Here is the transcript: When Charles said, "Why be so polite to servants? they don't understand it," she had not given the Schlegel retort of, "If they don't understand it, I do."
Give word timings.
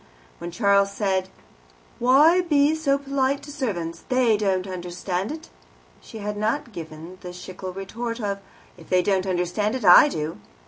When 0.39 0.49
Charles 0.49 0.91
said, 0.91 1.29
"Why 1.99 2.41
be 2.41 2.73
so 2.73 2.97
polite 2.97 3.43
to 3.43 3.51
servants? 3.51 4.03
they 4.09 4.35
don't 4.35 4.65
understand 4.65 5.31
it," 5.31 5.51
she 6.01 6.17
had 6.17 6.37
not 6.37 6.71
given 6.73 7.19
the 7.21 7.31
Schlegel 7.31 7.71
retort 7.71 8.19
of, 8.19 8.39
"If 8.77 8.89
they 8.89 9.03
don't 9.03 9.27
understand 9.27 9.75
it, 9.75 9.85
I 9.85 10.09
do." 10.09 10.39